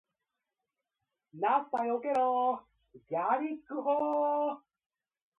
[1.35, 2.99] ナッパ避けろー！
[3.07, 4.57] ギャリック砲ー！